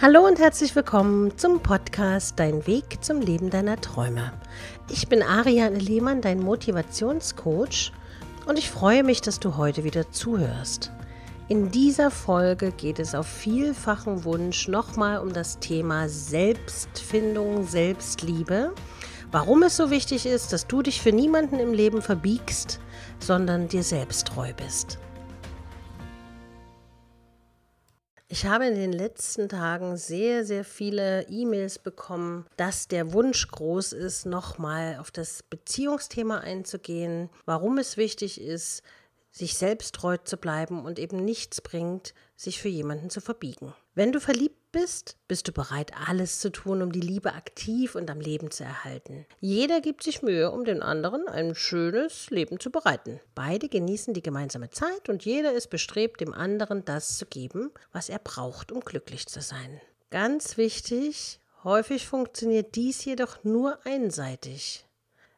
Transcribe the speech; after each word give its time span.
Hallo 0.00 0.26
und 0.26 0.40
herzlich 0.40 0.74
willkommen 0.74 1.38
zum 1.38 1.60
Podcast 1.60 2.38
Dein 2.38 2.66
Weg 2.66 3.04
zum 3.04 3.20
Leben 3.20 3.50
deiner 3.50 3.80
Träume. 3.80 4.32
Ich 4.88 5.06
bin 5.08 5.22
Ariane 5.22 5.78
Lehmann, 5.78 6.20
dein 6.20 6.40
Motivationscoach 6.40 7.92
und 8.46 8.58
ich 8.58 8.68
freue 8.68 9.04
mich, 9.04 9.20
dass 9.20 9.38
du 9.38 9.56
heute 9.56 9.84
wieder 9.84 10.10
zuhörst. 10.10 10.90
In 11.48 11.70
dieser 11.70 12.10
Folge 12.10 12.72
geht 12.72 12.98
es 12.98 13.14
auf 13.14 13.26
vielfachen 13.26 14.24
Wunsch 14.24 14.66
nochmal 14.66 15.18
um 15.18 15.32
das 15.32 15.60
Thema 15.60 16.08
Selbstfindung, 16.08 17.64
Selbstliebe. 17.64 18.72
Warum 19.30 19.62
es 19.62 19.76
so 19.76 19.90
wichtig 19.90 20.26
ist, 20.26 20.52
dass 20.52 20.66
du 20.66 20.82
dich 20.82 21.00
für 21.00 21.12
niemanden 21.12 21.60
im 21.60 21.72
Leben 21.72 22.02
verbiegst, 22.02 22.80
sondern 23.20 23.68
dir 23.68 23.84
selbst 23.84 24.26
treu 24.26 24.52
bist. 24.56 24.98
Ich 28.32 28.46
habe 28.46 28.64
in 28.64 28.76
den 28.76 28.94
letzten 28.94 29.50
Tagen 29.50 29.98
sehr, 29.98 30.46
sehr 30.46 30.64
viele 30.64 31.28
E-Mails 31.28 31.78
bekommen, 31.78 32.46
dass 32.56 32.88
der 32.88 33.12
Wunsch 33.12 33.46
groß 33.46 33.92
ist, 33.92 34.24
nochmal 34.24 34.96
auf 34.98 35.10
das 35.10 35.42
Beziehungsthema 35.42 36.38
einzugehen, 36.38 37.28
warum 37.44 37.76
es 37.76 37.98
wichtig 37.98 38.40
ist, 38.40 38.82
sich 39.30 39.58
selbst 39.58 39.94
treu 39.94 40.16
zu 40.16 40.38
bleiben 40.38 40.86
und 40.86 40.98
eben 40.98 41.22
nichts 41.22 41.60
bringt, 41.60 42.14
sich 42.34 42.62
für 42.62 42.70
jemanden 42.70 43.10
zu 43.10 43.20
verbiegen. 43.20 43.74
Wenn 43.94 44.12
du 44.12 44.18
verliebt 44.18 44.61
bist, 44.72 45.16
bist 45.28 45.46
du 45.46 45.52
bereit, 45.52 45.92
alles 46.08 46.40
zu 46.40 46.50
tun, 46.50 46.82
um 46.82 46.90
die 46.90 47.00
Liebe 47.00 47.34
aktiv 47.34 47.94
und 47.94 48.10
am 48.10 48.20
Leben 48.20 48.50
zu 48.50 48.64
erhalten. 48.64 49.26
Jeder 49.40 49.80
gibt 49.80 50.02
sich 50.02 50.22
Mühe, 50.22 50.50
um 50.50 50.64
den 50.64 50.82
anderen 50.82 51.28
ein 51.28 51.54
schönes 51.54 52.30
Leben 52.30 52.58
zu 52.58 52.70
bereiten. 52.70 53.20
Beide 53.34 53.68
genießen 53.68 54.14
die 54.14 54.22
gemeinsame 54.22 54.70
Zeit 54.70 55.08
und 55.08 55.24
jeder 55.24 55.52
ist 55.52 55.68
bestrebt, 55.68 56.20
dem 56.20 56.32
anderen 56.32 56.84
das 56.84 57.18
zu 57.18 57.26
geben, 57.26 57.70
was 57.92 58.08
er 58.08 58.18
braucht, 58.18 58.72
um 58.72 58.80
glücklich 58.80 59.26
zu 59.26 59.40
sein. 59.40 59.80
Ganz 60.10 60.56
wichtig, 60.56 61.38
häufig 61.62 62.06
funktioniert 62.06 62.74
dies 62.74 63.04
jedoch 63.04 63.44
nur 63.44 63.78
einseitig. 63.86 64.86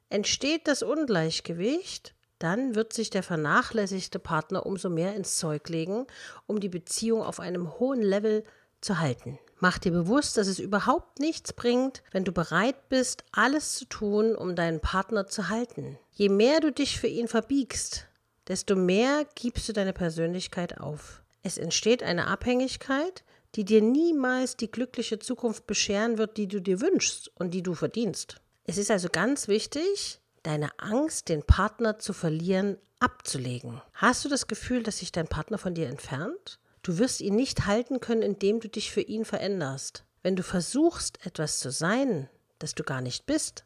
Entsteht 0.09 0.69
das 0.69 0.83
Ungleichgewicht, 0.83 2.15
dann 2.39 2.75
wird 2.75 2.93
sich 2.93 3.11
der 3.11 3.23
vernachlässigte 3.23 4.19
Partner 4.19 4.67
umso 4.67 4.91
mehr 4.91 5.15
ins 5.15 5.37
Zeug 5.37 5.69
legen, 5.69 6.07
um 6.47 6.61
die 6.61 6.69
Beziehung 6.69 7.23
auf 7.23 7.41
einem 7.41 7.79
hohen 7.79 8.03
Level 8.03 8.43
zu 8.43 8.64
halten. 8.99 9.39
Mach 9.61 9.79
dir 9.79 9.93
bewusst, 9.93 10.37
dass 10.37 10.47
es 10.47 10.59
überhaupt 10.59 11.21
nichts 11.21 11.53
bringt, 11.53 12.03
wenn 12.13 12.25
du 12.25 12.33
bereit 12.33 12.89
bist, 12.89 13.25
alles 13.33 13.77
zu 13.77 13.87
tun, 13.87 14.37
um 14.37 14.57
deinen 14.57 14.81
Partner 14.81 15.27
zu 15.27 15.49
halten. 15.49 15.99
Je 16.13 16.29
mehr 16.29 16.61
du 16.61 16.71
dich 16.71 17.01
für 17.01 17.07
ihn 17.07 17.29
verbiegst, 17.29 18.07
desto 18.47 18.77
mehr 18.77 19.25
gibst 19.35 19.69
du 19.69 19.73
deine 19.73 19.93
Persönlichkeit 19.93 20.81
auf. 20.81 21.23
Es 21.43 21.57
entsteht 21.57 22.03
eine 22.03 22.27
Abhängigkeit, 22.27 23.25
die 23.55 23.65
dir 23.65 23.81
niemals 23.81 24.57
die 24.57 24.71
glückliche 24.71 25.19
Zukunft 25.19 25.67
bescheren 25.67 26.19
wird, 26.19 26.37
die 26.37 26.49
du 26.49 26.61
dir 26.61 26.81
wünschst 26.81 27.31
und 27.37 27.53
die 27.53 27.63
du 27.63 27.75
verdienst. 27.75 28.37
Es 28.65 28.79
ist 28.79 28.91
also 28.91 29.09
ganz 29.11 29.49
wichtig, 29.49 30.21
deine 30.43 30.71
Angst, 30.79 31.29
den 31.29 31.43
Partner 31.43 31.99
zu 31.99 32.13
verlieren, 32.13 32.79
abzulegen. 32.99 33.81
Hast 33.93 34.25
du 34.25 34.29
das 34.29 34.47
Gefühl, 34.47 34.83
dass 34.83 34.99
sich 34.99 35.13
dein 35.13 35.29
Partner 35.29 35.59
von 35.59 35.75
dir 35.75 35.89
entfernt? 35.89 36.59
Du 36.85 36.99
wirst 36.99 37.23
ihn 37.23 37.35
nicht 37.35 37.65
halten 37.65 37.99
können, 37.99 38.21
indem 38.21 38.61
du 38.61 38.69
dich 38.69 38.93
für 38.93 39.01
ihn 39.01 39.25
veränderst. 39.25 40.05
Wenn 40.23 40.37
du 40.37 40.43
versuchst, 40.43 41.27
etwas 41.27 41.59
zu 41.59 41.71
sein, 41.71 42.29
das 42.59 42.75
du 42.75 42.85
gar 42.85 43.01
nicht 43.01 43.25
bist, 43.25 43.65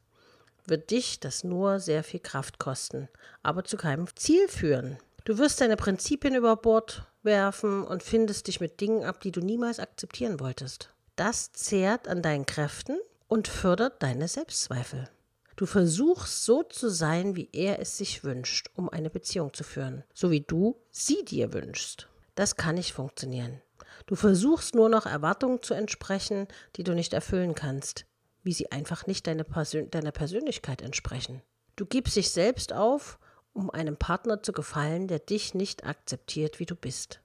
wird 0.66 0.92
dich 0.92 1.18
das 1.18 1.42
nur 1.42 1.80
sehr 1.80 2.04
viel 2.04 2.20
Kraft 2.20 2.60
kosten, 2.60 3.08
aber 3.42 3.64
zu 3.64 3.76
keinem 3.76 4.06
Ziel 4.14 4.46
führen. 4.46 4.98
Du 5.24 5.36
wirst 5.36 5.60
deine 5.60 5.76
Prinzipien 5.76 6.36
über 6.36 6.54
Bord 6.54 7.06
werfen 7.24 7.84
und 7.84 8.04
findest 8.04 8.46
dich 8.46 8.60
mit 8.60 8.80
Dingen 8.80 9.02
ab, 9.02 9.20
die 9.20 9.32
du 9.32 9.40
niemals 9.40 9.80
akzeptieren 9.80 10.38
wolltest. 10.38 10.90
Das 11.16 11.52
zehrt 11.52 12.06
an 12.06 12.22
deinen 12.22 12.46
Kräften 12.46 13.00
und 13.26 13.48
fördert 13.48 14.00
deine 14.00 14.28
Selbstzweifel. 14.28 15.08
Du 15.56 15.66
versuchst 15.66 16.44
so 16.44 16.62
zu 16.62 16.88
sein, 16.88 17.34
wie 17.34 17.48
er 17.52 17.80
es 17.80 17.98
sich 17.98 18.22
wünscht, 18.22 18.70
um 18.76 18.88
eine 18.88 19.10
Beziehung 19.10 19.52
zu 19.52 19.64
führen, 19.64 20.04
so 20.14 20.30
wie 20.30 20.42
du 20.42 20.76
sie 20.92 21.24
dir 21.24 21.52
wünschst. 21.52 22.06
Das 22.38 22.54
kann 22.54 22.76
nicht 22.76 22.92
funktionieren. 22.92 23.60
Du 24.06 24.14
versuchst 24.14 24.76
nur 24.76 24.88
noch 24.88 25.06
Erwartungen 25.06 25.60
zu 25.60 25.74
entsprechen, 25.74 26.46
die 26.76 26.84
du 26.84 26.94
nicht 26.94 27.12
erfüllen 27.12 27.56
kannst, 27.56 28.06
wie 28.44 28.52
sie 28.52 28.70
einfach 28.70 29.08
nicht 29.08 29.26
deine 29.26 29.42
Persön 29.42 29.90
deiner 29.90 30.12
Persönlichkeit 30.12 30.80
entsprechen. 30.80 31.42
Du 31.74 31.84
gibst 31.84 32.14
dich 32.14 32.30
selbst 32.30 32.72
auf, 32.72 33.18
um 33.54 33.70
einem 33.70 33.96
Partner 33.96 34.40
zu 34.40 34.52
gefallen, 34.52 35.08
der 35.08 35.18
dich 35.18 35.54
nicht 35.54 35.82
akzeptiert, 35.82 36.60
wie 36.60 36.66
du 36.66 36.76
bist. 36.76 37.20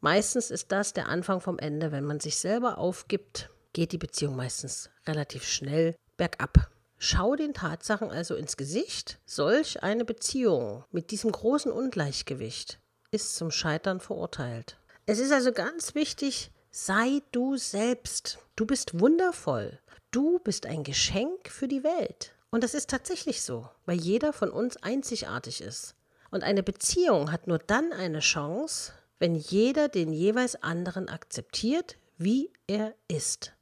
Meistens 0.00 0.50
ist 0.50 0.72
das 0.72 0.92
der 0.92 1.06
Anfang 1.06 1.40
vom 1.40 1.60
Ende. 1.60 1.92
Wenn 1.92 2.02
man 2.02 2.18
sich 2.18 2.36
selber 2.36 2.78
aufgibt, 2.78 3.50
geht 3.72 3.92
die 3.92 3.98
Beziehung 3.98 4.34
meistens 4.34 4.90
relativ 5.06 5.44
schnell 5.44 5.94
bergab. 6.16 6.72
Schau 6.98 7.36
den 7.36 7.54
Tatsachen 7.54 8.10
also 8.10 8.34
ins 8.34 8.56
Gesicht. 8.56 9.20
Solch 9.26 9.84
eine 9.84 10.04
Beziehung 10.04 10.82
mit 10.90 11.12
diesem 11.12 11.30
großen 11.30 11.70
Ungleichgewicht 11.70 12.80
ist 13.10 13.36
zum 13.36 13.50
Scheitern 13.50 14.00
verurteilt. 14.00 14.78
Es 15.06 15.18
ist 15.18 15.32
also 15.32 15.52
ganz 15.52 15.94
wichtig, 15.94 16.50
sei 16.70 17.22
du 17.32 17.56
selbst. 17.56 18.38
Du 18.56 18.66
bist 18.66 18.98
wundervoll. 19.00 19.78
Du 20.10 20.38
bist 20.40 20.66
ein 20.66 20.82
Geschenk 20.82 21.48
für 21.48 21.68
die 21.68 21.84
Welt. 21.84 22.34
Und 22.50 22.64
das 22.64 22.74
ist 22.74 22.90
tatsächlich 22.90 23.42
so, 23.42 23.68
weil 23.84 23.98
jeder 23.98 24.32
von 24.32 24.50
uns 24.50 24.76
einzigartig 24.78 25.60
ist. 25.60 25.94
Und 26.30 26.42
eine 26.42 26.62
Beziehung 26.62 27.32
hat 27.32 27.46
nur 27.46 27.58
dann 27.58 27.92
eine 27.92 28.20
Chance, 28.20 28.92
wenn 29.18 29.34
jeder 29.34 29.88
den 29.88 30.12
jeweils 30.12 30.62
anderen 30.62 31.08
akzeptiert, 31.08 31.96
wie 32.18 32.50
er 32.66 32.94
ist. 33.08 33.52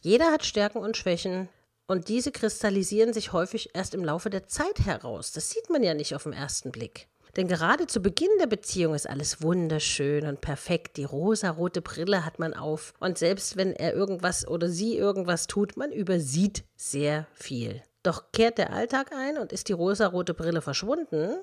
Jeder 0.00 0.30
hat 0.30 0.44
Stärken 0.44 0.78
und 0.78 0.96
Schwächen 0.96 1.48
und 1.86 2.08
diese 2.08 2.32
kristallisieren 2.32 3.12
sich 3.12 3.32
häufig 3.32 3.70
erst 3.74 3.94
im 3.94 4.04
Laufe 4.04 4.30
der 4.30 4.46
Zeit 4.46 4.80
heraus. 4.80 5.32
Das 5.32 5.50
sieht 5.50 5.68
man 5.68 5.82
ja 5.82 5.94
nicht 5.94 6.14
auf 6.14 6.22
den 6.22 6.32
ersten 6.32 6.72
Blick. 6.72 7.08
Denn 7.36 7.48
gerade 7.48 7.86
zu 7.86 8.00
Beginn 8.00 8.30
der 8.38 8.46
Beziehung 8.46 8.94
ist 8.94 9.08
alles 9.08 9.40
wunderschön 9.40 10.26
und 10.26 10.40
perfekt. 10.42 10.98
Die 10.98 11.04
rosarote 11.04 11.80
Brille 11.80 12.26
hat 12.26 12.38
man 12.38 12.52
auf. 12.52 12.92
Und 13.00 13.16
selbst 13.16 13.56
wenn 13.56 13.72
er 13.72 13.94
irgendwas 13.94 14.46
oder 14.46 14.68
sie 14.68 14.96
irgendwas 14.96 15.46
tut, 15.46 15.76
man 15.76 15.92
übersieht 15.92 16.64
sehr 16.76 17.26
viel. 17.32 17.82
Doch 18.02 18.32
kehrt 18.32 18.58
der 18.58 18.72
Alltag 18.72 19.12
ein 19.12 19.38
und 19.38 19.52
ist 19.52 19.68
die 19.68 19.72
rosarote 19.72 20.34
Brille 20.34 20.60
verschwunden, 20.60 21.36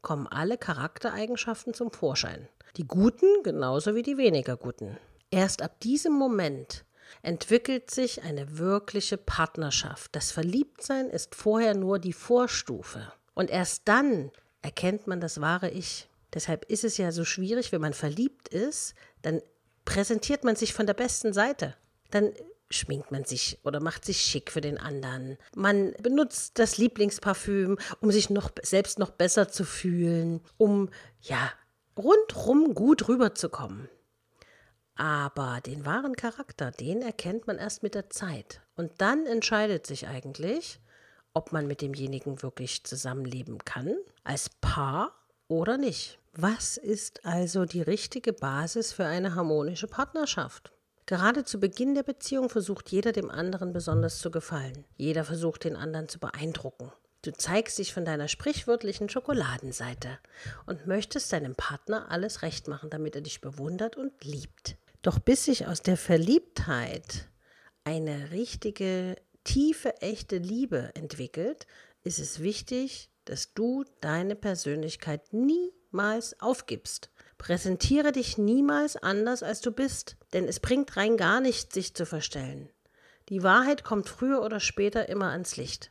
kommen 0.00 0.26
alle 0.28 0.56
Charaktereigenschaften 0.56 1.74
zum 1.74 1.90
Vorschein. 1.90 2.48
Die 2.76 2.86
guten 2.86 3.42
genauso 3.42 3.94
wie 3.94 4.02
die 4.02 4.16
weniger 4.16 4.56
guten. 4.56 4.96
Erst 5.30 5.62
ab 5.62 5.80
diesem 5.80 6.12
Moment 6.12 6.84
entwickelt 7.22 7.90
sich 7.90 8.22
eine 8.22 8.58
wirkliche 8.58 9.16
Partnerschaft. 9.16 10.14
Das 10.14 10.30
Verliebtsein 10.30 11.10
ist 11.10 11.34
vorher 11.34 11.74
nur 11.74 11.98
die 11.98 12.12
Vorstufe. 12.12 13.12
Und 13.34 13.50
erst 13.50 13.88
dann 13.88 14.30
erkennt 14.64 15.06
man 15.06 15.20
das 15.20 15.40
wahre 15.40 15.70
Ich. 15.70 16.08
Deshalb 16.32 16.64
ist 16.64 16.84
es 16.84 16.96
ja 16.96 17.12
so 17.12 17.24
schwierig, 17.24 17.70
wenn 17.70 17.82
man 17.82 17.92
verliebt 17.92 18.48
ist, 18.48 18.94
dann 19.22 19.42
präsentiert 19.84 20.42
man 20.42 20.56
sich 20.56 20.72
von 20.72 20.86
der 20.86 20.94
besten 20.94 21.32
Seite. 21.34 21.76
Dann 22.10 22.32
schminkt 22.70 23.12
man 23.12 23.24
sich 23.24 23.60
oder 23.62 23.78
macht 23.78 24.06
sich 24.06 24.22
schick 24.22 24.50
für 24.50 24.62
den 24.62 24.78
anderen. 24.78 25.36
Man 25.54 25.92
benutzt 26.02 26.58
das 26.58 26.78
Lieblingsparfüm, 26.78 27.78
um 28.00 28.10
sich 28.10 28.30
noch 28.30 28.50
selbst 28.62 28.98
noch 28.98 29.10
besser 29.10 29.48
zu 29.48 29.64
fühlen, 29.64 30.40
um 30.56 30.88
ja 31.20 31.52
rundrum 31.96 32.74
gut 32.74 33.06
rüberzukommen. 33.06 33.90
Aber 34.96 35.60
den 35.64 35.84
wahren 35.84 36.16
Charakter, 36.16 36.70
den 36.70 37.02
erkennt 37.02 37.46
man 37.46 37.58
erst 37.58 37.82
mit 37.82 37.94
der 37.94 38.08
Zeit. 38.08 38.62
Und 38.76 38.92
dann 38.98 39.26
entscheidet 39.26 39.86
sich 39.86 40.06
eigentlich, 40.06 40.80
ob 41.34 41.52
man 41.52 41.66
mit 41.66 41.82
demjenigen 41.82 42.42
wirklich 42.42 42.84
zusammenleben 42.84 43.58
kann, 43.58 43.94
als 44.22 44.48
Paar 44.60 45.12
oder 45.48 45.76
nicht. 45.76 46.18
Was 46.32 46.76
ist 46.76 47.24
also 47.26 47.64
die 47.64 47.82
richtige 47.82 48.32
Basis 48.32 48.92
für 48.92 49.04
eine 49.04 49.34
harmonische 49.34 49.86
Partnerschaft? 49.86 50.72
Gerade 51.06 51.44
zu 51.44 51.60
Beginn 51.60 51.94
der 51.94 52.02
Beziehung 52.02 52.48
versucht 52.48 52.90
jeder 52.90 53.12
dem 53.12 53.30
anderen 53.30 53.72
besonders 53.72 54.18
zu 54.18 54.30
gefallen. 54.30 54.84
Jeder 54.96 55.24
versucht 55.24 55.64
den 55.64 55.76
anderen 55.76 56.08
zu 56.08 56.18
beeindrucken. 56.18 56.90
Du 57.22 57.32
zeigst 57.32 57.78
dich 57.78 57.92
von 57.92 58.04
deiner 58.04 58.28
sprichwörtlichen 58.28 59.08
Schokoladenseite 59.08 60.18
und 60.66 60.86
möchtest 60.86 61.32
deinem 61.32 61.54
Partner 61.54 62.10
alles 62.10 62.42
recht 62.42 62.68
machen, 62.68 62.90
damit 62.90 63.14
er 63.16 63.22
dich 63.22 63.40
bewundert 63.40 63.96
und 63.96 64.24
liebt. 64.24 64.76
Doch 65.02 65.18
bis 65.18 65.44
sich 65.44 65.66
aus 65.66 65.82
der 65.82 65.96
Verliebtheit 65.96 67.28
eine 67.84 68.30
richtige 68.30 69.16
tiefe, 69.44 70.00
echte 70.00 70.38
Liebe 70.38 70.90
entwickelt, 70.94 71.66
ist 72.02 72.18
es 72.18 72.42
wichtig, 72.42 73.10
dass 73.24 73.54
du 73.54 73.84
deine 74.00 74.36
Persönlichkeit 74.36 75.32
niemals 75.32 76.40
aufgibst. 76.40 77.10
Präsentiere 77.38 78.12
dich 78.12 78.38
niemals 78.38 78.96
anders, 78.96 79.42
als 79.42 79.60
du 79.60 79.70
bist, 79.70 80.16
denn 80.32 80.46
es 80.46 80.60
bringt 80.60 80.96
rein 80.96 81.16
gar 81.16 81.40
nichts, 81.40 81.74
sich 81.74 81.94
zu 81.94 82.06
verstellen. 82.06 82.70
Die 83.28 83.42
Wahrheit 83.42 83.84
kommt 83.84 84.08
früher 84.08 84.42
oder 84.42 84.60
später 84.60 85.08
immer 85.08 85.30
ans 85.30 85.56
Licht. 85.56 85.90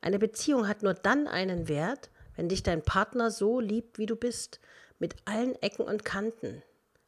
Eine 0.00 0.18
Beziehung 0.18 0.68
hat 0.68 0.82
nur 0.82 0.94
dann 0.94 1.26
einen 1.26 1.68
Wert, 1.68 2.10
wenn 2.36 2.48
dich 2.48 2.62
dein 2.62 2.82
Partner 2.82 3.30
so 3.30 3.58
liebt, 3.60 3.98
wie 3.98 4.06
du 4.06 4.16
bist, 4.16 4.60
mit 4.98 5.16
allen 5.24 5.54
Ecken 5.62 5.84
und 5.84 6.04
Kanten. 6.04 6.62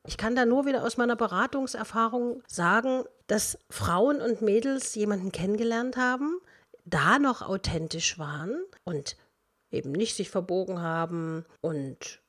Ich 0.07 0.17
kann 0.17 0.37
da 0.37 0.47
nur 0.47 0.67
wieder 0.67 0.85
aus 0.85 0.97
meiner 0.97 1.17
Beratungserfahrung 1.17 2.43
sagen, 2.47 3.05
dass 3.26 3.58
Frauen 3.70 4.20
und 4.20 4.43
Mädels 4.43 4.94
jemanden 4.94 5.32
kennengelernt 5.32 5.96
haben, 5.96 6.40
da 6.84 7.19
noch 7.19 7.43
authentisch 7.43 8.19
waren 8.19 8.64
und 8.84 9.17
eben 9.70 9.93
nicht 9.93 10.14
sich 10.14 10.31
verbogen 10.31 10.81
haben 10.81 11.44
und 11.61 12.23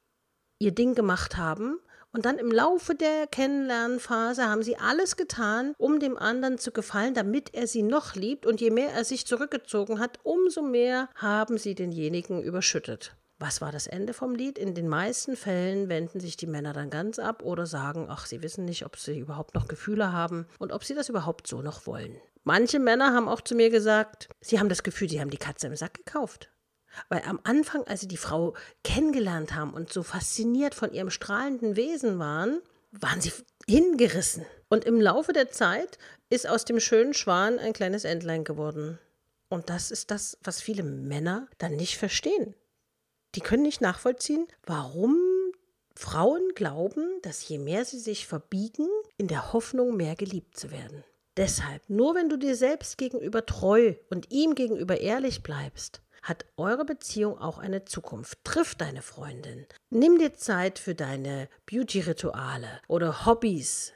ihr 0.60 0.72
Ding 0.72 0.96
gemacht 0.96 1.38
haben. 1.38 1.80
Und 2.14 2.26
dann 2.26 2.40
im 2.40 2.52
Laufe 2.52 2.96
der 2.96 3.28
Kennenlernphase 3.28 4.50
haben 4.50 4.64
sie 4.64 4.78
alles 4.78 5.18
getan, 5.18 5.74
um 5.78 6.00
dem 6.00 6.18
anderen 6.18 6.58
zu 6.58 6.72
gefallen, 6.72 7.14
damit 7.14 7.54
er 7.54 7.68
sie 7.68 7.84
noch 7.84 8.16
liebt. 8.16 8.46
Und 8.46 8.60
je 8.60 8.72
mehr 8.72 8.90
er 8.92 9.04
sich 9.04 9.28
zurückgezogen 9.28 10.00
hat, 10.00 10.20
umso 10.24 10.64
mehr 10.64 11.10
haben 11.16 11.58
sie 11.60 11.76
denjenigen 11.76 12.42
überschüttet. 12.42 13.16
Was 13.40 13.62
war 13.62 13.72
das 13.72 13.86
Ende 13.86 14.14
vom 14.14 14.34
Lied? 14.34 14.58
In 14.58 14.74
den 14.74 14.88
meisten 14.88 15.36
Fällen 15.36 15.90
wenden 15.90 16.20
sich 16.20 16.38
die 16.38 16.48
Männer 16.48 16.74
dann 16.74 16.90
ganz 16.90 17.20
ab 17.20 17.44
oder 17.44 17.68
sagen, 17.68 18.08
ach, 18.10 18.26
sie 18.26 18.42
wissen 18.42 18.66
nicht, 18.66 18.84
ob 18.84 18.98
sie 18.98 19.20
überhaupt 19.20 19.54
noch 19.54 19.68
Gefühle 19.68 20.12
haben 20.12 20.48
und 20.58 20.72
ob 20.72 20.84
sie 20.84 20.96
das 20.96 21.10
überhaupt 21.10 21.46
so 21.46 21.62
noch 21.62 21.86
wollen. 21.86 22.20
Manche 22.44 22.80
Männer 22.80 23.14
haben 23.14 23.28
auch 23.28 23.42
zu 23.42 23.54
mir 23.54 23.70
gesagt, 23.70 24.30
sie 24.42 24.60
haben 24.60 24.70
das 24.70 24.82
Gefühl, 24.82 25.10
sie 25.10 25.22
haben 25.22 25.30
die 25.30 25.38
Katze 25.38 25.68
im 25.68 25.76
Sack 25.76 25.94
gekauft. 25.94 26.50
Weil 27.10 27.22
am 27.28 27.40
Anfang, 27.44 27.84
als 27.84 28.02
sie 28.02 28.08
die 28.08 28.18
Frau 28.18 28.56
kennengelernt 28.84 29.54
haben 29.54 29.74
und 29.74 29.94
so 29.94 30.02
fasziniert 30.02 30.74
von 30.74 30.92
ihrem 30.92 31.12
strahlenden 31.12 31.76
Wesen 31.76 32.18
waren, 32.18 32.62
waren 32.92 33.22
sie 33.22 33.34
hingerissen. 33.68 34.46
Und 34.70 34.86
im 34.86 35.00
Laufe 35.00 35.34
der 35.34 35.52
Zeit 35.52 36.00
ist 36.30 36.48
aus 36.48 36.66
dem 36.66 36.80
schönen 36.80 37.14
Schwan 37.14 37.60
ein 37.60 37.74
kleines 37.74 38.04
Entlein 38.04 38.44
geworden. 38.44 38.98
Und 39.50 39.70
das 39.70 39.92
ist 39.92 40.10
das, 40.10 40.40
was 40.44 40.60
viele 40.60 40.84
Männer 40.84 41.48
dann 41.60 41.76
nicht 41.76 41.98
verstehen. 41.98 42.56
Die 43.36 43.42
können 43.42 43.64
nicht 43.64 43.82
nachvollziehen, 43.82 44.48
warum 44.66 45.18
Frauen 45.96 46.50
glauben, 46.56 47.20
dass 47.24 47.48
je 47.48 47.58
mehr 47.58 47.84
sie 47.86 48.00
sich 48.00 48.28
verbiegen, 48.28 48.88
in 49.18 49.28
der 49.28 49.54
Hoffnung, 49.54 49.96
mehr 49.96 50.16
geliebt 50.16 50.58
zu 50.58 50.72
werden. 50.72 51.04
Deshalb, 51.38 51.88
nur 51.88 52.16
wenn 52.16 52.30
du 52.30 52.38
dir 52.38 52.56
selbst 52.56 52.98
gegenüber 52.98 53.46
treu 53.46 53.94
und 54.10 54.32
ihm 54.32 54.56
gegenüber 54.56 55.00
ehrlich 55.00 55.44
bleibst, 55.44 56.02
hat 56.24 56.46
eure 56.58 56.84
Beziehung 56.84 57.38
auch 57.38 57.58
eine 57.58 57.86
Zukunft. 57.86 58.40
Triff 58.44 58.76
deine 58.76 59.02
Freundin. 59.02 59.66
Nimm 59.90 60.18
dir 60.18 60.34
Zeit 60.34 60.78
für 60.80 60.96
deine 60.96 61.48
Beauty-Rituale 61.66 62.82
oder 62.88 63.26
Hobbys. 63.26 63.94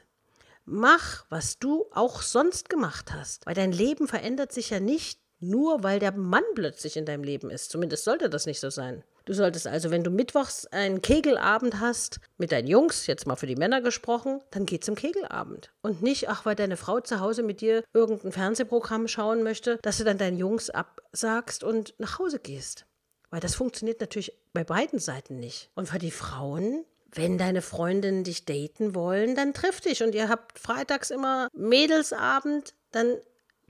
Mach, 0.64 1.26
was 1.28 1.58
du 1.58 1.86
auch 1.92 2.22
sonst 2.22 2.70
gemacht 2.70 3.12
hast, 3.12 3.44
weil 3.46 3.54
dein 3.54 3.72
Leben 3.72 4.06
verändert 4.06 4.52
sich 4.52 4.70
ja 4.70 4.80
nicht 4.80 5.20
nur, 5.40 5.82
weil 5.82 5.98
der 5.98 6.12
Mann 6.12 6.44
plötzlich 6.54 6.96
in 6.96 7.04
deinem 7.04 7.24
Leben 7.24 7.50
ist. 7.50 7.70
Zumindest 7.70 8.04
sollte 8.04 8.30
das 8.30 8.46
nicht 8.46 8.60
so 8.60 8.70
sein. 8.70 9.02
Du 9.24 9.32
solltest 9.32 9.66
also, 9.66 9.90
wenn 9.90 10.04
du 10.04 10.10
mittwochs 10.10 10.66
einen 10.66 11.02
Kegelabend 11.02 11.80
hast 11.80 12.20
mit 12.38 12.52
deinen 12.52 12.66
Jungs, 12.66 13.06
jetzt 13.06 13.26
mal 13.26 13.36
für 13.36 13.46
die 13.46 13.56
Männer 13.56 13.80
gesprochen, 13.80 14.40
dann 14.50 14.66
geh 14.66 14.80
zum 14.80 14.94
Kegelabend. 14.94 15.70
Und 15.82 16.02
nicht, 16.02 16.28
ach, 16.28 16.44
weil 16.44 16.56
deine 16.56 16.76
Frau 16.76 17.00
zu 17.00 17.20
Hause 17.20 17.42
mit 17.42 17.60
dir 17.60 17.84
irgendein 17.92 18.32
Fernsehprogramm 18.32 19.08
schauen 19.08 19.42
möchte, 19.42 19.78
dass 19.82 19.98
du 19.98 20.04
dann 20.04 20.18
deinen 20.18 20.38
Jungs 20.38 20.70
absagst 20.70 21.64
und 21.64 21.94
nach 21.98 22.18
Hause 22.18 22.38
gehst. 22.38 22.86
Weil 23.30 23.40
das 23.40 23.54
funktioniert 23.54 24.00
natürlich 24.00 24.32
bei 24.52 24.64
beiden 24.64 24.98
Seiten 24.98 25.38
nicht. 25.38 25.70
Und 25.74 25.88
für 25.88 25.98
die 25.98 26.10
Frauen 26.10 26.84
wenn 27.14 27.38
deine 27.38 27.62
Freundinnen 27.62 28.24
dich 28.24 28.44
daten 28.46 28.94
wollen, 28.94 29.34
dann 29.34 29.52
triff 29.52 29.80
dich 29.80 30.02
und 30.02 30.14
ihr 30.14 30.28
habt 30.28 30.58
freitags 30.58 31.10
immer 31.10 31.48
Mädelsabend, 31.52 32.74
dann 32.90 33.18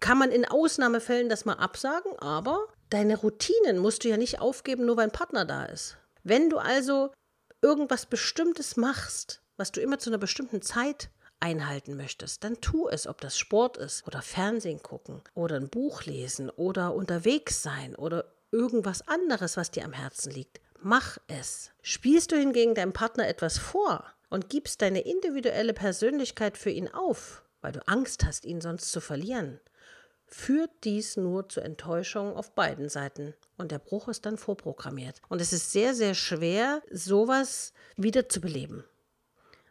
kann 0.00 0.18
man 0.18 0.30
in 0.30 0.44
Ausnahmefällen 0.44 1.28
das 1.28 1.44
mal 1.44 1.54
absagen, 1.54 2.18
aber 2.18 2.66
deine 2.92 3.16
Routinen 3.16 3.78
musst 3.78 4.04
du 4.04 4.08
ja 4.08 4.16
nicht 4.16 4.40
aufgeben, 4.40 4.84
nur 4.84 4.96
weil 4.96 5.04
ein 5.04 5.12
Partner 5.12 5.44
da 5.44 5.64
ist. 5.64 5.96
Wenn 6.22 6.50
du 6.50 6.58
also 6.58 7.12
irgendwas 7.60 8.06
Bestimmtes 8.06 8.76
machst, 8.76 9.42
was 9.56 9.72
du 9.72 9.80
immer 9.80 9.98
zu 9.98 10.10
einer 10.10 10.18
bestimmten 10.18 10.62
Zeit 10.62 11.10
einhalten 11.40 11.96
möchtest, 11.96 12.44
dann 12.44 12.60
tu 12.60 12.88
es, 12.88 13.06
ob 13.06 13.20
das 13.20 13.36
Sport 13.36 13.76
ist 13.76 14.06
oder 14.06 14.22
Fernsehen 14.22 14.82
gucken 14.82 15.22
oder 15.34 15.56
ein 15.56 15.68
Buch 15.68 16.04
lesen 16.04 16.50
oder 16.50 16.94
unterwegs 16.94 17.62
sein 17.62 17.96
oder 17.96 18.32
irgendwas 18.52 19.06
anderes, 19.08 19.56
was 19.56 19.70
dir 19.70 19.84
am 19.84 19.92
Herzen 19.92 20.30
liegt. 20.30 20.60
Mach 20.80 21.18
es. 21.26 21.70
Spielst 21.82 22.32
du 22.32 22.36
hingegen 22.36 22.74
deinem 22.74 22.92
Partner 22.92 23.28
etwas 23.28 23.58
vor 23.58 24.04
und 24.30 24.48
gibst 24.48 24.82
deine 24.82 25.00
individuelle 25.00 25.74
Persönlichkeit 25.74 26.56
für 26.56 26.70
ihn 26.70 26.88
auf, 26.88 27.42
weil 27.60 27.72
du 27.72 27.86
Angst 27.88 28.24
hast, 28.24 28.44
ihn 28.44 28.60
sonst 28.60 28.90
zu 28.90 29.00
verlieren, 29.00 29.60
führt 30.34 30.70
dies 30.84 31.16
nur 31.16 31.48
zu 31.48 31.60
Enttäuschungen 31.60 32.34
auf 32.34 32.52
beiden 32.52 32.88
Seiten. 32.88 33.34
Und 33.58 33.70
der 33.70 33.78
Bruch 33.78 34.08
ist 34.08 34.26
dann 34.26 34.38
vorprogrammiert. 34.38 35.20
Und 35.28 35.40
es 35.40 35.52
ist 35.52 35.72
sehr, 35.72 35.94
sehr 35.94 36.14
schwer, 36.14 36.82
sowas 36.90 37.72
wieder 37.96 38.28
zu 38.28 38.40
beleben. 38.40 38.84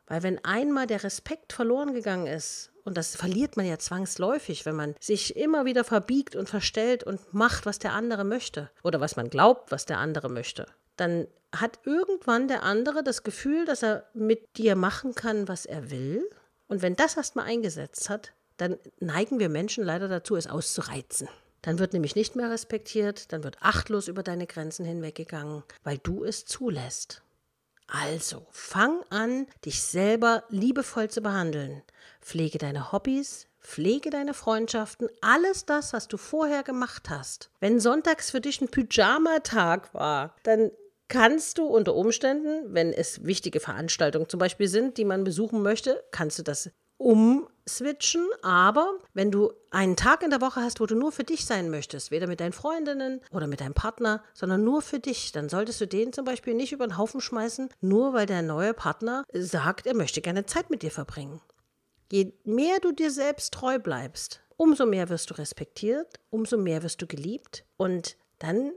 Weil 0.08 0.24
wenn 0.24 0.44
einmal 0.44 0.88
der 0.88 1.04
Respekt 1.04 1.54
verloren 1.54 1.94
gegangen 1.94 2.28
ist, 2.28 2.72
und 2.84 2.98
das 2.98 3.16
verliert 3.16 3.58
man 3.58 3.66
ja 3.66 3.78
zwangsläufig, 3.78 4.66
wenn 4.66 4.76
man 4.76 4.96
sich 5.00 5.36
immer 5.36 5.66
wieder 5.66 5.84
verbiegt 5.84 6.36
und 6.36 6.50
verstellt 6.50 7.04
und 7.04 7.34
macht, 7.34 7.66
was 7.66 7.80
der 7.80 7.94
andere 7.94 8.24
möchte 8.24 8.70
oder 8.84 9.00
was 9.00 9.16
man 9.16 9.30
glaubt, 9.30 9.72
was 9.72 9.86
der 9.86 10.00
andere 10.00 10.30
möchte, 10.30 10.66
dann 10.98 11.28
hat 11.56 11.80
irgendwann 11.86 12.48
der 12.48 12.64
andere 12.64 13.04
das 13.04 13.24
Gefühl, 13.24 13.66
dass 13.66 13.84
er 13.84 14.06
mit 14.14 14.58
dir 14.58 14.76
machen 14.76 15.16
kann, 15.16 15.48
was 15.48 15.66
er 15.66 15.92
will. 15.92 16.28
Und 16.68 16.82
wenn 16.82 16.96
das 16.96 17.18
erstmal 17.18 17.46
eingesetzt 17.46 18.10
hat, 18.10 18.34
dann 18.58 18.78
neigen 19.00 19.40
wir 19.40 19.50
Menschen 19.50 19.84
leider 19.84 20.08
dazu, 20.08 20.36
es 20.36 20.48
auszureizen. 20.48 21.28
Dann 21.62 21.80
wird 21.80 21.94
nämlich 21.94 22.16
nicht 22.16 22.36
mehr 22.36 22.50
respektiert, 22.50 23.32
dann 23.32 23.44
wird 23.44 23.58
achtlos 23.62 24.08
über 24.08 24.24
deine 24.24 24.48
Grenzen 24.48 24.86
hinweggegangen, 24.86 25.64
weil 25.84 26.00
du 26.00 26.24
es 26.24 26.46
zulässt. 26.46 27.22
Also, 27.88 28.48
fang 28.52 29.04
an, 29.10 29.48
dich 29.66 29.82
selber 29.82 30.44
liebevoll 30.50 31.10
zu 31.10 31.22
behandeln. 31.22 31.84
Pflege 32.22 32.58
deine 32.58 32.92
Hobbys, 32.92 33.48
pflege 33.60 34.10
deine 34.10 34.34
Freundschaften, 34.34 35.10
alles 35.20 35.66
das, 35.66 35.94
was 35.94 36.08
du 36.08 36.18
vorher 36.18 36.64
gemacht 36.64 37.10
hast. 37.10 37.52
Wenn 37.60 37.80
sonntags 37.80 38.32
für 38.32 38.42
dich 38.42 38.62
ein 38.62 38.70
Pyjama-Tag 38.70 39.94
war, 39.94 40.36
dann 40.44 40.72
kannst 41.10 41.58
du 41.58 41.66
unter 41.66 41.94
Umständen, 41.94 42.74
wenn 42.74 42.94
es 42.94 43.26
wichtige 43.26 43.60
Veranstaltungen 43.60 44.30
zum 44.30 44.40
Beispiel 44.40 44.70
sind, 44.70 44.98
die 44.98 45.06
man 45.06 45.26
besuchen 45.26 45.62
möchte, 45.62 46.02
kannst 46.12 46.40
du 46.40 46.44
das 46.44 46.72
umswitchen, 47.66 48.28
aber 48.42 48.94
wenn 49.14 49.32
du 49.32 49.54
einen 49.70 49.96
Tag 49.96 50.24
in 50.24 50.30
der 50.30 50.42
Woche 50.42 50.62
hast, 50.62 50.80
wo 50.80 50.86
du 50.86 50.96
nur 50.96 51.12
für 51.12 51.24
dich 51.24 51.46
sein 51.46 51.70
möchtest, 51.70 52.12
weder 52.12 52.28
mit 52.28 52.40
deinen 52.40 52.54
Freundinnen 52.54 53.22
oder 53.32 53.48
mit 53.48 53.62
deinem 53.62 53.74
Partner, 53.74 54.24
sondern 54.34 54.64
nur 54.64 54.82
für 54.82 55.00
dich, 55.00 55.32
dann 55.32 55.50
solltest 55.50 55.82
du 55.82 55.88
den 55.88 56.14
zum 56.14 56.26
Beispiel 56.26 56.54
nicht 56.54 56.72
über 56.72 56.88
den 56.88 56.98
Haufen 56.98 57.22
schmeißen, 57.22 57.70
nur 57.82 58.14
weil 58.14 58.26
der 58.26 58.42
neue 58.42 58.74
Partner 58.74 59.24
sagt, 59.34 59.88
er 59.88 59.96
möchte 59.96 60.22
gerne 60.22 60.46
Zeit 60.46 60.70
mit 60.70 60.82
dir 60.82 60.92
verbringen. 60.92 61.42
Je 62.12 62.34
mehr 62.44 62.80
du 62.82 62.92
dir 62.92 63.12
selbst 63.12 63.54
treu 63.54 63.80
bleibst, 63.80 64.42
umso 64.58 64.86
mehr 64.86 65.10
wirst 65.10 65.30
du 65.30 65.36
respektiert, 65.36 66.20
umso 66.30 66.58
mehr 66.58 66.84
wirst 66.84 67.02
du 67.02 67.08
geliebt 67.08 67.64
und 67.78 68.18
dann 68.40 68.74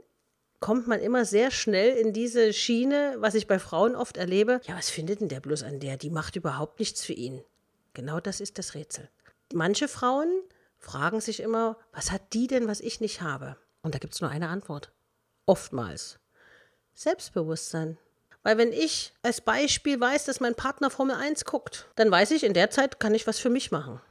kommt 0.61 0.87
man 0.87 0.99
immer 0.99 1.25
sehr 1.25 1.51
schnell 1.51 1.95
in 1.97 2.13
diese 2.13 2.53
Schiene, 2.53 3.15
was 3.19 3.35
ich 3.35 3.45
bei 3.45 3.59
Frauen 3.59 3.95
oft 3.95 4.17
erlebe. 4.17 4.61
Ja, 4.67 4.77
was 4.77 4.89
findet 4.89 5.21
denn 5.21 5.27
der 5.27 5.41
bloß 5.41 5.63
an 5.63 5.79
der? 5.79 5.97
Die 5.97 6.09
macht 6.09 6.37
überhaupt 6.37 6.79
nichts 6.79 7.03
für 7.03 7.13
ihn. 7.13 7.43
Genau 7.95 8.19
das 8.19 8.41
ist 8.41 8.59
das 8.59 8.75
Rätsel. 8.75 9.09
Manche 9.53 9.87
Frauen 9.87 10.29
fragen 10.77 11.21
sich 11.21 11.39
immer, 11.39 11.77
was 11.91 12.11
hat 12.11 12.33
die 12.33 12.45
denn, 12.45 12.67
was 12.67 12.81
ich 12.81 12.99
nicht 12.99 13.21
habe? 13.21 13.57
Und 13.81 13.95
da 13.95 13.99
gibt 13.99 14.13
es 14.13 14.21
nur 14.21 14.29
eine 14.29 14.49
Antwort. 14.49 14.91
Oftmals. 15.47 16.19
Selbstbewusstsein. 16.93 17.97
Weil 18.43 18.57
wenn 18.57 18.71
ich 18.71 19.13
als 19.23 19.41
Beispiel 19.41 19.99
weiß, 19.99 20.25
dass 20.25 20.39
mein 20.39 20.55
Partner 20.55 20.91
Formel 20.91 21.15
1 21.15 21.45
guckt, 21.45 21.87
dann 21.95 22.11
weiß 22.11 22.31
ich, 22.31 22.43
in 22.43 22.53
der 22.53 22.69
Zeit 22.69 22.99
kann 22.99 23.15
ich 23.15 23.25
was 23.25 23.39
für 23.39 23.49
mich 23.49 23.71
machen. 23.71 24.01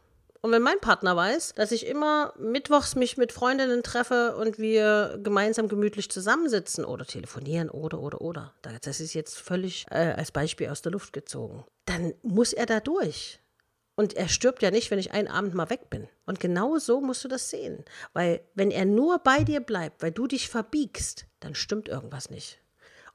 Und 0.40 0.52
wenn 0.52 0.60
mein 0.62 0.80
Partner 0.80 1.16
weiß, 1.16 1.54
dass 1.54 1.72
ich 1.72 1.86
immer 1.86 2.34
mittwochs 2.38 2.96
mich 2.96 3.16
mit 3.16 3.32
Freundinnen 3.32 3.82
treffe 3.82 4.36
und 4.36 4.58
wir 4.58 5.18
gemeinsam 5.22 5.68
gemütlich 5.68 6.10
zusammensitzen 6.10 6.84
oder 6.84 7.06
telefonieren 7.06 7.70
oder, 7.70 8.00
oder, 8.00 8.20
oder, 8.20 8.52
das 8.82 9.00
ist 9.00 9.14
jetzt 9.14 9.38
völlig 9.38 9.86
äh, 9.90 10.12
als 10.16 10.32
Beispiel 10.32 10.68
aus 10.68 10.82
der 10.82 10.92
Luft 10.92 11.12
gezogen, 11.12 11.64
dann 11.86 12.12
muss 12.22 12.52
er 12.52 12.66
da 12.66 12.80
durch. 12.80 13.40
Und 13.96 14.14
er 14.14 14.28
stirbt 14.28 14.62
ja 14.62 14.70
nicht, 14.70 14.90
wenn 14.90 14.98
ich 14.98 15.12
einen 15.12 15.28
Abend 15.28 15.54
mal 15.54 15.70
weg 15.70 15.88
bin. 15.88 16.08
Und 16.26 16.40
genau 16.40 16.78
so 16.78 17.00
musst 17.00 17.22
du 17.22 17.28
das 17.28 17.50
sehen. 17.50 17.84
Weil 18.12 18.40
wenn 18.54 18.70
er 18.70 18.84
nur 18.84 19.20
bei 19.20 19.44
dir 19.44 19.60
bleibt, 19.60 20.02
weil 20.02 20.10
du 20.10 20.26
dich 20.26 20.48
verbiegst, 20.48 21.26
dann 21.40 21.54
stimmt 21.54 21.88
irgendwas 21.88 22.28
nicht. 22.28 22.58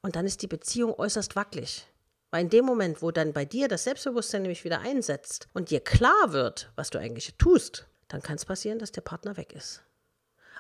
Und 0.02 0.16
dann 0.16 0.26
ist 0.26 0.42
die 0.42 0.48
Beziehung 0.48 0.94
äußerst 0.94 1.36
wackelig. 1.36 1.86
Weil 2.32 2.44
in 2.44 2.50
dem 2.50 2.64
Moment, 2.64 3.02
wo 3.02 3.12
dann 3.12 3.34
bei 3.34 3.44
dir 3.44 3.68
das 3.68 3.84
Selbstbewusstsein 3.84 4.44
nämlich 4.44 4.64
wieder 4.64 4.80
einsetzt 4.80 5.50
und 5.54 5.70
dir 5.70 5.82
klar 5.82 6.32
wird, 6.32 6.72
was 6.76 6.90
du 6.92 7.00
eigentlich 7.00 7.36
tust, 7.38 7.88
dann 8.08 8.22
kann 8.22 8.36
es 8.36 8.46
passieren, 8.46 8.80
dass 8.80 8.92
der 8.92 9.02
Partner 9.02 9.36
weg 9.36 9.52
ist. 9.54 9.84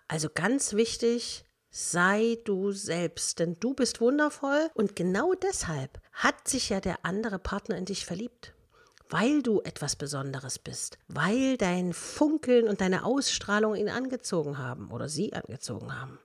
Also 0.07 0.29
ganz 0.33 0.73
wichtig, 0.73 1.45
sei 1.69 2.39
du 2.43 2.71
selbst, 2.71 3.39
denn 3.39 3.55
du 3.59 3.75
bist 3.75 4.01
wundervoll 4.01 4.69
und 4.73 4.95
genau 4.95 5.35
deshalb 5.35 6.01
hat 6.11 6.47
sich 6.47 6.69
ja 6.69 6.81
der 6.81 7.05
andere 7.05 7.37
Partner 7.37 7.77
in 7.77 7.85
dich 7.85 8.05
verliebt 8.05 8.53
weil 9.09 9.41
du 9.41 9.61
etwas 9.61 9.95
Besonderes 9.95 10.59
bist, 10.59 10.97
weil 11.07 11.57
dein 11.57 11.93
Funkeln 11.93 12.67
und 12.67 12.81
deine 12.81 13.03
Ausstrahlung 13.03 13.75
ihn 13.75 13.89
angezogen 13.89 14.57
haben 14.57 14.91
oder 14.91 15.09
sie 15.09 15.33
angezogen 15.33 15.99
haben. 15.99 16.19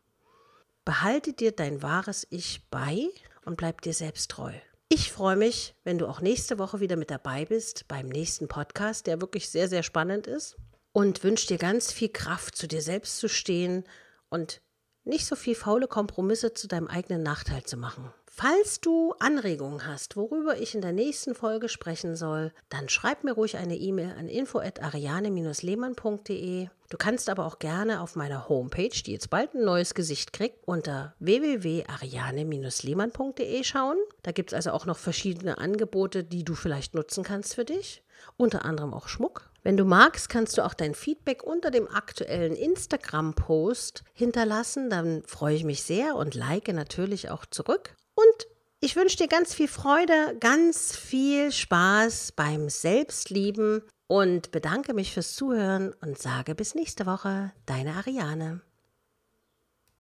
Behalte 0.85 1.33
dir 1.33 1.53
dein 1.53 1.83
wahres 1.83 2.27
Ich 2.31 2.69
bei 2.71 3.09
und 3.47 3.57
bleib 3.57 3.81
dir 3.81 3.95
selbst 3.95 4.31
treu. 4.31 4.53
Ich 4.91 5.11
freue 5.11 5.37
mich, 5.37 5.75
wenn 5.83 5.99
du 5.99 6.07
auch 6.07 6.21
nächste 6.21 6.59
Woche 6.59 6.79
wieder 6.81 6.97
mit 6.97 7.11
dabei 7.11 7.47
bist 7.47 7.89
beim 7.89 8.07
nächsten 8.07 8.49
Podcast, 8.49 9.07
der 9.07 9.21
wirklich 9.21 9.49
sehr, 9.49 9.69
sehr 9.69 9.83
spannend 9.83 10.27
ist. 10.27 10.57
Und 10.93 11.25
wünsche 11.25 11.49
dir 11.49 11.59
ganz 11.59 11.91
viel 11.91 12.11
Kraft, 12.11 12.55
zu 12.55 12.69
dir 12.69 12.81
selbst 12.81 13.19
zu 13.19 13.29
stehen 13.29 13.83
und 14.29 14.61
nicht 15.03 15.27
so 15.27 15.35
viel 15.35 15.57
faule 15.57 15.89
Kompromisse 15.89 16.55
zu 16.55 16.69
deinem 16.69 16.87
eigenen 16.87 17.23
Nachteil 17.23 17.65
zu 17.65 17.77
machen. 17.77 18.13
Falls 18.37 18.81
du 18.81 19.15
Anregungen 19.21 19.87
hast, 19.87 20.17
worüber 20.17 20.59
ich 20.59 20.75
in 20.75 20.81
der 20.81 20.91
nächsten 20.91 21.37
Folge 21.37 21.69
sprechen 21.69 22.17
soll, 22.17 22.53
dann 22.69 22.89
schreib 22.89 23.23
mir 23.23 23.35
ruhig 23.35 23.57
eine 23.57 23.77
E-Mail 23.77 24.13
an 24.19 24.29
info@ariane-lehmann.de. 24.29 26.67
Du 26.91 26.97
kannst 26.97 27.31
aber 27.31 27.47
auch 27.47 27.61
gerne 27.61 28.01
auf 28.01 28.17
meiner 28.17 28.49
Homepage, 28.49 28.89
die 28.89 29.13
jetzt 29.13 29.31
bald 29.31 29.55
ein 29.55 29.65
neues 29.65 29.95
Gesicht 29.95 30.33
kriegt, 30.33 30.67
unter 30.67 31.15
www.ariane-lehmann.de 31.21 33.63
schauen. 33.63 33.99
Da 34.25 34.33
gibt 34.33 34.51
es 34.51 34.55
also 34.55 34.73
auch 34.73 34.85
noch 34.85 34.99
verschiedene 34.99 35.59
Angebote, 35.59 36.25
die 36.25 36.43
du 36.43 36.57
vielleicht 36.57 36.97
nutzen 36.97 37.23
kannst 37.23 37.55
für 37.55 37.65
dich. 37.65 38.03
Unter 38.37 38.65
anderem 38.65 38.95
auch 38.95 39.07
Schmuck. 39.07 39.49
Wenn 39.63 39.77
du 39.77 39.85
magst, 39.85 40.29
kannst 40.29 40.59
du 40.59 40.65
auch 40.65 40.75
dein 40.75 40.97
Feedback 40.97 41.45
unter 41.45 41.71
dem 41.71 41.87
aktuellen 41.87 42.57
Instagram-Post 42.57 44.03
hinterlassen. 44.13 44.91
Dann 44.91 45.23
freue 45.23 45.55
ich 45.55 45.63
mich 45.63 45.85
sehr 45.85 46.17
und 46.17 46.35
like 46.35 46.67
natürlich 46.67 47.31
auch 47.31 47.47
zurück. 47.47 47.95
Und 48.15 48.47
ich 48.81 48.97
wünsche 48.97 49.17
dir 49.17 49.29
ganz 49.29 49.55
viel 49.55 49.69
Freude, 49.69 50.37
ganz 50.41 50.95
viel 50.95 51.51
Spaß 51.51 52.33
beim 52.33 52.69
Selbstlieben 52.69 53.83
und 54.07 54.51
bedanke 54.51 54.95
mich 54.95 55.13
fürs 55.13 55.35
Zuhören 55.35 55.95
und 56.01 56.19
sage 56.19 56.55
bis 56.55 56.75
nächste 56.75 57.07
Woche, 57.07 57.53
deine 57.67 57.95
Ariane. 57.95 58.61